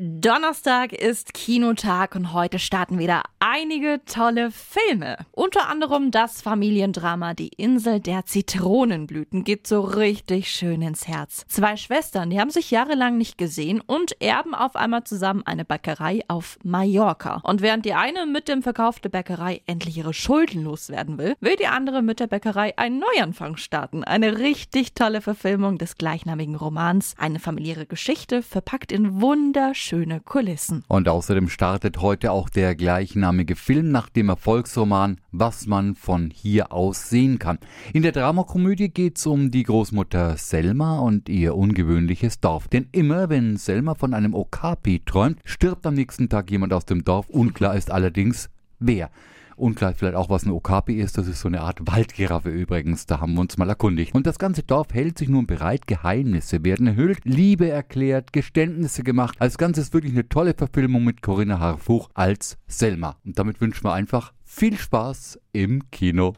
[0.00, 5.16] Donnerstag ist Kinotag und heute starten wieder einige tolle Filme.
[5.32, 11.44] Unter anderem das Familiendrama Die Insel der Zitronenblüten geht so richtig schön ins Herz.
[11.48, 16.20] Zwei Schwestern, die haben sich jahrelang nicht gesehen und erben auf einmal zusammen eine Bäckerei
[16.28, 17.40] auf Mallorca.
[17.42, 21.56] Und während die eine mit dem Verkauf der Bäckerei endlich ihre Schulden loswerden will, will
[21.56, 24.04] die andere mit der Bäckerei einen Neuanfang starten.
[24.04, 30.84] Eine richtig tolle Verfilmung des gleichnamigen Romans, eine familiäre Geschichte verpackt in wunderschönen schöne Kulissen.
[30.86, 36.72] Und außerdem startet heute auch der gleichnamige Film nach dem Erfolgsroman Was man von hier
[36.72, 37.58] aus sehen kann.
[37.94, 42.68] In der Dramakomödie geht es um die Großmutter Selma und ihr ungewöhnliches Dorf.
[42.68, 47.02] Denn immer wenn Selma von einem Okapi träumt, stirbt am nächsten Tag jemand aus dem
[47.02, 47.30] Dorf.
[47.30, 49.10] Unklar ist allerdings, wer.
[49.58, 51.18] Unklar vielleicht auch, was ein Okapi ist.
[51.18, 53.06] Das ist so eine Art Waldgiraffe übrigens.
[53.06, 54.14] Da haben wir uns mal erkundigt.
[54.14, 55.86] Und das ganze Dorf hält sich nun bereit.
[55.86, 59.36] Geheimnisse werden erhüllt, Liebe erklärt, Geständnisse gemacht.
[59.40, 63.16] Als Ganzes wirklich eine tolle Verfilmung mit Corinna Harfuch als Selma.
[63.24, 66.34] Und damit wünschen wir einfach viel Spaß im Kino.